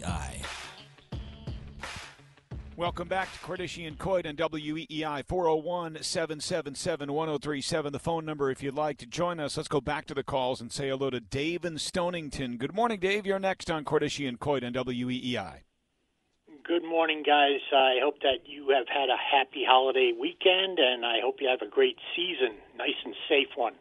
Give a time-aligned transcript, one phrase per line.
[0.00, 0.44] WEEI.
[2.76, 7.92] Welcome back to Cordischi and Coit on WEEI 401 777 1037.
[7.92, 9.56] The phone number if you'd like to join us.
[9.56, 12.56] Let's go back to the calls and say hello to Dave in Stonington.
[12.56, 13.26] Good morning, Dave.
[13.26, 15.62] You're next on Cordischi and Coit on WEEI.
[16.68, 17.60] Good morning, guys.
[17.72, 21.62] I hope that you have had a happy holiday weekend, and I hope you have
[21.62, 23.72] a great season, nice and safe one.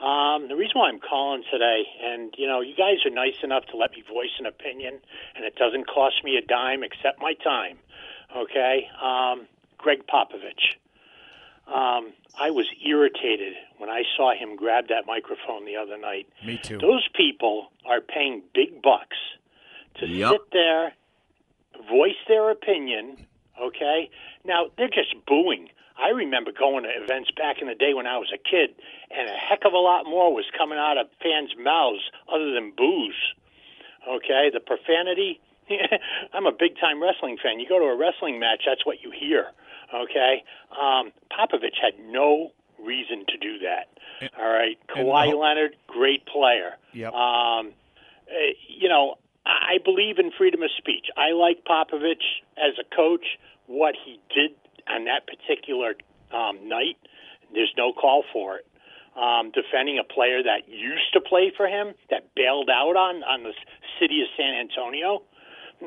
[0.00, 3.64] Um, the reason why I'm calling today, and you know, you guys are nice enough
[3.72, 5.00] to let me voice an opinion,
[5.34, 7.76] and it doesn't cost me a dime except my time.
[8.36, 10.78] Okay, um, Gregg Popovich.
[11.66, 16.28] Um, I was irritated when I saw him grab that microphone the other night.
[16.46, 16.78] Me too.
[16.78, 19.16] Those people are paying big bucks
[19.96, 20.30] to Yep.
[20.30, 20.92] sit there,
[21.88, 23.26] voice their opinion.
[23.60, 24.10] Okay,
[24.44, 25.68] now they're just booing.
[25.98, 28.70] I remember going to events back in the day when I was a kid,
[29.10, 32.02] and a heck of a lot more was coming out of fans' mouths
[32.32, 33.16] other than boos.
[34.08, 35.40] Okay, the profanity.
[36.32, 37.58] I'm a big time wrestling fan.
[37.58, 39.46] You go to a wrestling match, that's what you hear.
[39.92, 43.88] Okay, um, Popovich had no reason to do that.
[44.38, 46.76] All right, and Kawhi Leonard, great player.
[46.92, 47.12] Yep.
[47.12, 47.72] Um,
[48.28, 49.16] uh, you know,
[49.48, 51.06] I believe in freedom of speech.
[51.16, 53.24] I like Popovich as a coach.
[53.66, 54.52] What he did
[54.88, 55.94] on that particular
[56.32, 56.96] um, night,
[57.52, 58.66] there's no call for it.
[59.16, 63.42] Um, defending a player that used to play for him, that bailed out on on
[63.42, 63.52] the
[63.98, 65.22] city of San Antonio,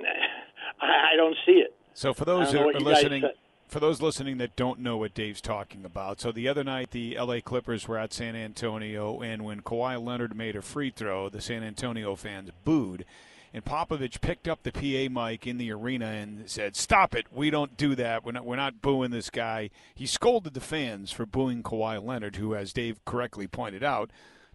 [0.82, 1.74] I, I don't see it.
[1.94, 3.24] So for those are guys listening,
[3.68, 7.16] for those listening that don't know what Dave's talking about, so the other night the
[7.16, 7.42] L.A.
[7.42, 11.64] Clippers were at San Antonio, and when Kawhi Leonard made a free throw, the San
[11.64, 13.06] Antonio fans booed.
[13.54, 17.28] And Popovich picked up the PA mic in the arena and said, "Stop it!
[17.32, 18.24] We don't do that.
[18.24, 18.46] We're not.
[18.46, 22.72] We're not booing this guy." He scolded the fans for booing Kawhi Leonard, who, as
[22.72, 24.10] Dave correctly pointed out,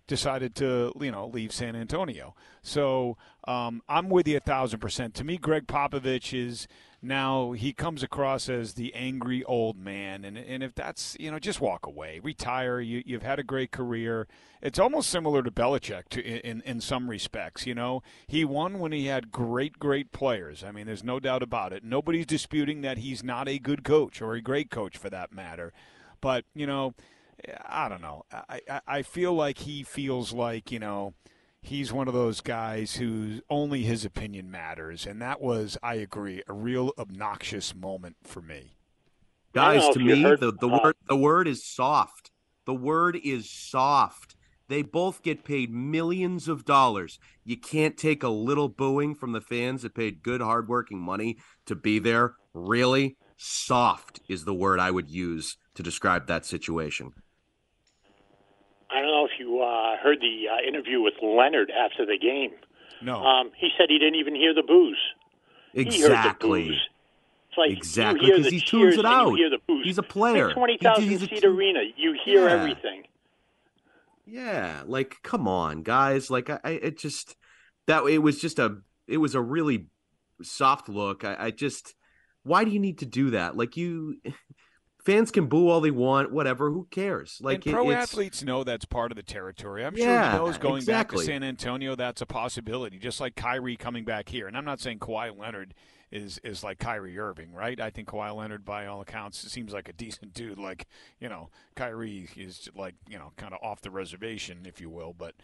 [0.07, 2.35] decided to you know leave San Antonio.
[2.63, 5.15] So um, I'm with you a thousand percent.
[5.17, 6.67] To me, Greg Popovich is
[7.07, 11.39] now he comes across as the angry old man, and and if that's you know
[11.39, 12.81] just walk away, retire.
[12.81, 14.27] You you've had a great career.
[14.61, 17.67] It's almost similar to Belichick to, in in some respects.
[17.67, 20.65] You know he won when he had great great players.
[20.65, 21.85] I mean, there's no doubt about it.
[21.85, 25.73] Nobody's disputing that he's not a good coach or a great coach for that matter.
[26.21, 26.95] But you know.
[27.67, 28.25] I don't know.
[28.33, 31.13] I, I, I feel like he feels like, you know,
[31.67, 35.07] he's one of those guys who only his opinion matters.
[35.07, 38.77] And that was, I agree, a real obnoxious moment for me.
[39.53, 42.31] Guys, to me, heard- the, the word the word is soft.
[42.67, 44.37] The word is soft.
[44.69, 47.19] They both get paid millions of dollars.
[47.45, 51.77] You can't take a little booing from the fans that paid good, hardworking money to
[51.77, 52.35] be there.
[52.53, 57.13] Really, soft is the word I would use to describe that situation.
[58.91, 62.51] I don't know if you uh, heard the uh, interview with Leonard after the game.
[63.03, 63.23] No.
[63.23, 64.99] Um, he said he didn't even hear the boos.
[65.73, 66.69] He heard the Exactly.
[66.69, 66.81] boos.
[67.51, 69.31] It's like Exactly, you hear 'cause the he tunes it out.
[69.31, 69.85] You hear the boos.
[69.85, 70.53] He's a player.
[70.53, 71.81] Twenty thousand seat tu- arena.
[71.97, 72.55] You hear Yeah.
[72.55, 73.05] everything.
[74.27, 76.31] Yeah, like come on, guys.
[76.31, 77.37] Like I, I it just
[77.87, 79.87] that it was just a it was a really
[80.43, 81.25] soft look.
[81.25, 81.95] I, I just
[82.43, 83.57] why do you need to do that?
[83.57, 84.17] Like you
[85.07, 86.71] fans can boo all they want, whatever.
[86.71, 87.39] Who cares?
[87.41, 89.85] Like and pro it, athletes know that's part of the territory.
[89.85, 91.19] I'm Yeah, sure he knows going exactly.
[91.19, 92.99] back to San Antonio, that's a possibility.
[92.99, 94.49] Just like Kyrie coming back here.
[94.49, 95.73] And I'm not saying Kawhi Leonard
[96.11, 97.81] is is like Kyrie Irving, right?
[97.81, 100.59] I think Kawhi Leonard, by all accounts, seems like a decent dude.
[100.59, 100.87] Like
[101.21, 105.15] you know, Kyrie is like you know, kind of off the reservation, if you will.
[105.17, 105.37] But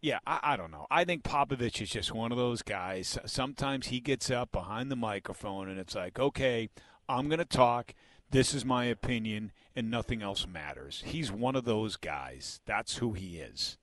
[0.00, 0.86] yeah, I, I don't know.
[0.90, 3.18] I think Popovich is just one of those guys.
[3.26, 6.68] Sometimes he gets up behind the microphone and it's like, okay,
[7.08, 7.94] I'm going to talk.
[8.36, 11.02] This is my opinion, and nothing else matters.
[11.06, 12.60] He's one of those guys.
[12.66, 13.78] That's who he is.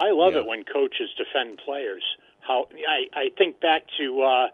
[0.00, 0.40] I love Yeah.
[0.40, 2.02] it when coaches defend players.
[2.40, 4.48] How I, I think back to uh,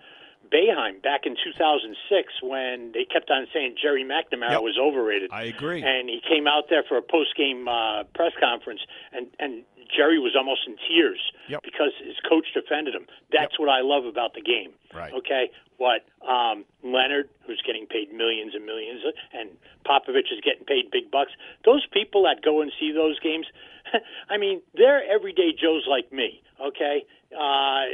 [0.53, 4.61] Boeheim back in 2006 when they kept on saying Gerry McNamara Yep.
[4.61, 5.31] was overrated.
[5.33, 5.83] I agree.
[5.83, 9.65] and he came out there for a post game uh, press conference, and and
[9.97, 11.63] Gerry was almost in tears Yep.
[11.63, 13.07] because his coach defended him.
[13.33, 14.73] That's what I love about the game.
[14.95, 15.13] Right.
[15.13, 15.51] Okay.
[15.79, 19.01] What um, Leonard, who's getting paid millions and millions,
[19.33, 19.51] and
[19.87, 21.33] Popovich is getting paid big bucks.
[21.65, 23.47] Those people that go and see those games,
[24.31, 26.43] I mean, they're everyday Joes like me.
[26.61, 27.05] Okay.
[27.31, 27.87] Uh,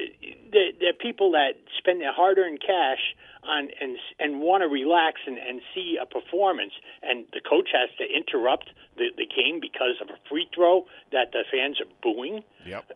[0.50, 3.14] they're, they're people that spend their hard-earned cash
[3.44, 6.72] on and and want to relax and, and see a performance,
[7.02, 11.32] and the coach has to interrupt the, the game because of a free throw that
[11.32, 12.42] the fans are booing.
[12.64, 12.90] Yep.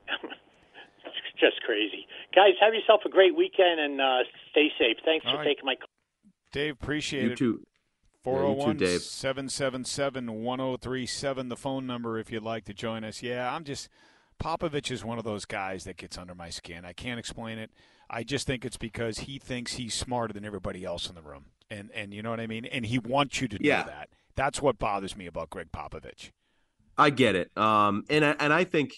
[1.05, 2.55] It's just crazy, guys.
[2.61, 4.97] Have yourself a great weekend and uh, stay safe.
[5.05, 5.45] Thanks All for right.
[5.45, 5.89] taking my call.
[6.53, 7.39] Dave, appreciate you it.
[7.39, 7.67] too.
[8.25, 9.01] 401 Dave.
[9.03, 13.23] 777 1037, the phone number if you'd like to join us.
[13.23, 13.89] Yeah, I'm just.
[14.43, 16.87] Popovich is one of those guys that gets under my skin.
[16.87, 17.71] I can't explain it.
[18.09, 21.47] I just think it's because he thinks he's smarter than everybody else in the room,
[21.71, 22.65] and and you know what I mean.
[22.65, 23.83] And he wants you to Yeah.
[23.85, 24.09] do that.
[24.37, 26.31] That's what bothers me about Greg Popovich.
[26.97, 27.55] I get it.
[27.57, 28.95] Um, and I, and I think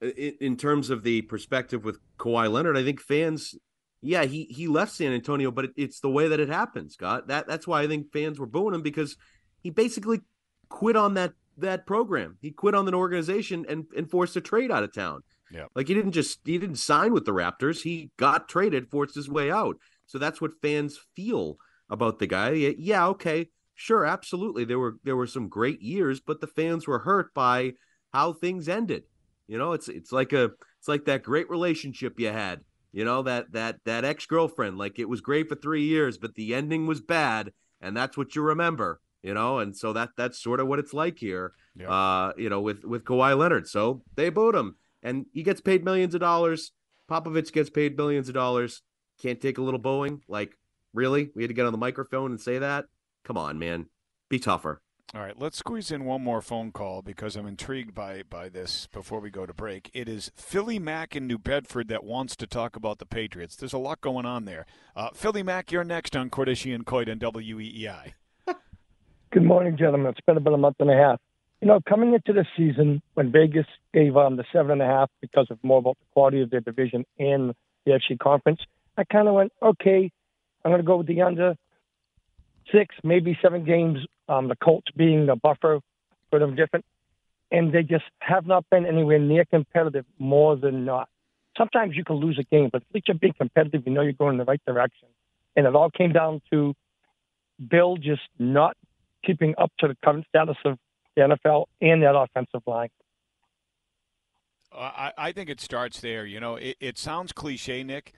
[0.00, 3.54] in, in terms of the perspective with Kawhi Leonard, I think fans,
[4.02, 7.28] yeah, he he left San Antonio, but it, it's the way that it happened, Scott.
[7.28, 9.16] That that's why I think fans were booing him because
[9.60, 10.20] he basically
[10.68, 12.36] quit on that that program.
[12.40, 15.20] He quit on the organization and and forced a trade out of town.
[15.52, 15.66] Yeah.
[15.74, 17.82] Like he didn't just he didn't sign with the Raptors.
[17.82, 19.76] He got traded, forced his way out.
[20.06, 21.56] So that's what fans feel
[21.88, 22.50] about the guy.
[22.50, 24.64] Yeah, okay, sure, absolutely.
[24.64, 27.74] There were there were some great years, but the fans were hurt by
[28.12, 29.04] how things ended.
[29.46, 32.60] You know, it's it's like a it's like that great relationship you had.
[32.92, 34.76] You know that that that ex girlfriend.
[34.78, 38.36] Like it was great for three years, but the ending was bad, and that's what
[38.36, 39.00] you remember.
[39.22, 41.52] You know, and so that that's sort of what it's like here.
[41.74, 41.88] Yeah.
[41.90, 43.66] Uh, you know, with with Kawhi Leonard.
[43.66, 46.72] So they booed him, and he gets paid millions of dollars.
[47.10, 48.82] Popovich gets paid millions of dollars.
[49.20, 50.20] Can't take a little bowing.
[50.28, 50.58] Like
[50.92, 52.86] really, we had to get on the microphone and say that.
[53.24, 53.86] Come on, man,
[54.28, 54.81] be tougher.
[55.14, 58.88] All right, let's squeeze in one more phone call because I'm intrigued by by this
[58.94, 59.90] before we go to break.
[59.92, 63.54] It is Philly Mac in New Bedford that wants to talk about the Patriots.
[63.54, 64.64] There's a lot going on there.
[64.96, 68.14] Uh, Philly Mac, you're next on Cordischi and Coit E WEEI.
[69.32, 70.06] Good morning, gentlemen.
[70.06, 71.20] It's been about a month and a half.
[71.60, 75.10] You know, coming into the season when Vegas gave um the seven and a half
[75.20, 77.52] because of more about the quality of their division and
[77.84, 78.60] the FC conference,
[78.96, 80.10] I kind of went, okay,
[80.64, 81.54] I'm going to go with the under
[82.70, 83.98] six, maybe seven games.
[84.28, 85.80] Um, the Colts being the buffer
[86.30, 86.84] for them different,
[87.50, 91.08] and they just have not been anywhere near competitive more than not.
[91.58, 93.82] Sometimes you can lose a game, but at least you're being competitive.
[93.84, 95.08] You know you're going in the right direction,
[95.56, 96.74] and it all came down to
[97.70, 98.76] Bill just not
[99.24, 100.78] keeping up to the current status of
[101.16, 102.88] the NFL and that offensive line.
[104.74, 106.24] I, I think it starts there.
[106.24, 108.14] You know, it, it sounds cliche, Nick,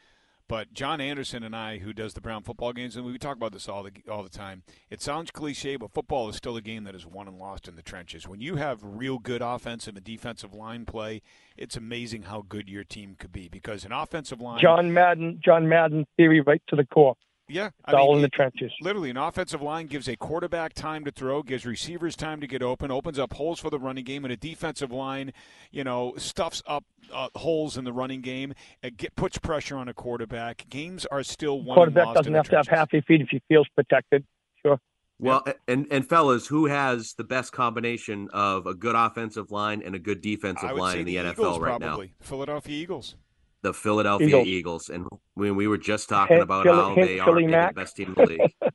[0.49, 3.53] but John Anderson and I, who does the Brown football games, and we talk about
[3.53, 4.63] this all the all the time.
[4.91, 7.77] It sounds cliche, but football is still a game that is won and lost in
[7.77, 8.29] the trenches.
[8.29, 11.23] When you have real good offensive and a defensive line play,
[11.57, 14.61] it's amazing how good your team could be because an offensive line.
[14.61, 17.17] John Madden, John Madden theory right to the core.
[17.49, 18.73] Yeah, It's all in the trenches.
[18.81, 22.63] Literally, an offensive line gives a quarterback time to throw, gives receivers time to get
[22.63, 25.33] open, opens up holes for the running game, and a defensive line,
[25.71, 29.89] you know, stuffs up uh, holes in the running game, and get, puts pressure on
[29.89, 30.65] a quarterback.
[30.71, 33.03] Games are still won and Quarterback lost doesn't in the have to have half their
[33.03, 34.25] feet if he feels protected.
[34.65, 34.81] Sure.
[35.19, 39.95] Well, and and fellas, who has the best combination of a good offensive line and
[39.95, 42.07] a good defensive line say in the, NFL Eagles, right probably.
[42.07, 42.13] now?
[42.21, 43.17] Philadelphia Eagles.
[43.65, 44.47] The Philadelphia Eagles.
[44.47, 44.89] Eagles.
[44.91, 47.67] And when we were just talking Hint, about Philly- how hint, they are Philly maybe
[47.69, 48.53] the best team in the league.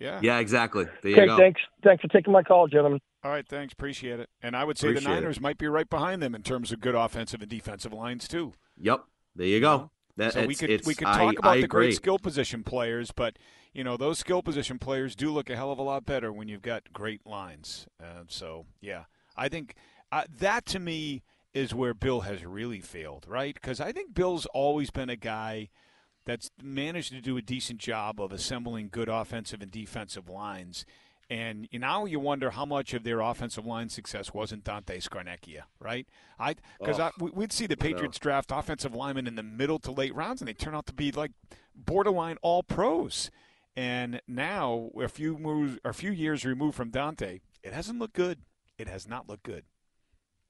[0.00, 0.18] Yeah.
[0.20, 0.86] yeah, exactly.
[1.00, 1.36] There you Okay, go.
[1.36, 1.60] thanks.
[1.84, 2.98] Thanks for taking my call, gentlemen.
[3.22, 3.72] All right, thanks.
[3.72, 4.28] Appreciate it.
[4.42, 5.20] And I would say Appreciate the it.
[5.20, 8.52] Niners might be right behind them in terms of good offensive and defensive lines too.
[8.80, 9.04] Yep.
[9.36, 9.92] There you go.
[10.16, 12.64] That, so we could it's- we could I- talk about I the great skill position
[12.64, 13.38] players, but
[13.72, 16.48] you know those skill position players do look a hell of a lot better when
[16.48, 17.86] you've got great lines.
[18.02, 19.04] Uh, so yeah,
[19.36, 19.76] I think
[20.10, 21.22] uh, that to me
[21.54, 23.54] is where Bill has really failed, right?
[23.54, 25.68] Because I think Bill's always been a guy
[26.24, 30.86] that's managed to do a decent job of assembling good offensive and defensive lines.
[31.28, 36.06] And now you wonder how much of their offensive line success wasn't Dante Scarnecchia, right?
[36.38, 39.90] I because Oh, we, we'd see the Patriots draft offensive linemen in the middle to
[39.90, 41.32] late rounds, and they turn out to be like
[41.74, 43.30] borderline all pros.
[43.74, 48.40] And now, a few moves, a few years removed from Dante, it hasn't looked good.
[48.76, 49.64] It has not looked good.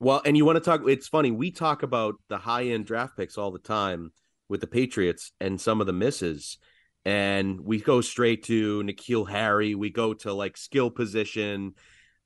[0.02, 0.82] Well, and you want to talk?
[0.88, 1.30] It's funny.
[1.30, 4.10] We talk about the high end draft picks all the time
[4.48, 6.58] with the Patriots and some of the misses,
[7.04, 9.76] and we go straight to N'Keal Harry.
[9.76, 11.74] We go to like skill position,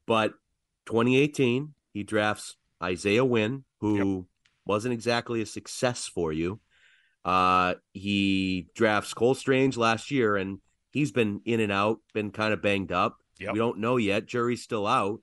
[0.07, 0.33] but
[0.87, 4.27] 2018 he drafts Isaiah Wynn, who
[4.65, 6.61] wasn't exactly a success for you.
[7.27, 10.61] Uh, he drafts Cole Strange last year, and
[10.93, 13.19] he's been in and out, been kind of banged up.
[13.39, 13.53] Yep.
[13.53, 14.25] We don't know yet.
[14.25, 15.21] Jury's still out,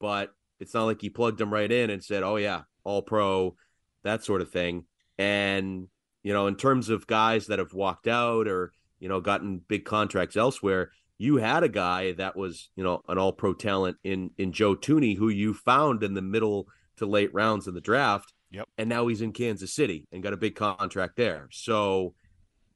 [0.00, 3.56] but it's not like he plugged him right in and said, "Oh yeah, all pro,"
[4.02, 4.84] that sort of thing.
[5.18, 5.88] And
[6.22, 9.84] you know, in terms of guys that have walked out or you know gotten big
[9.84, 14.30] contracts elsewhere, you had a guy that was you know an all pro talent in
[14.38, 18.32] in Joe Thuney, who you found in the middle to late rounds of the draft.
[18.50, 18.68] Yep.
[18.78, 21.48] And now he's in Kansas City and got a big contract there.
[21.50, 22.14] So,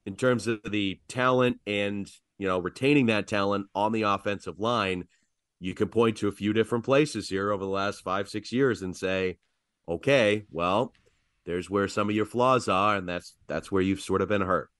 [0.07, 5.05] in terms of the talent and you know retaining that talent on the offensive line,
[5.61, 8.83] you can point to a few different places here over the last five six years
[8.83, 9.39] and say,
[9.89, 10.93] okay, well,
[11.45, 14.43] there's where some of your flaws are, and that's that's where you've sort of been
[14.43, 14.71] hurt.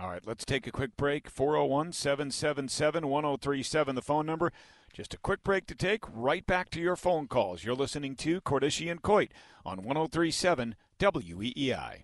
[0.00, 1.30] All right, let's take a quick break.
[1.30, 4.52] 401 777 1037, the phone number.
[4.92, 6.04] Just a quick break to take.
[6.10, 7.64] Right back to your phone calls.
[7.64, 9.32] You're listening to Cordischi and Coit
[9.64, 12.02] on 1037 WEEI.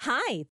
[0.00, 0.44] Hi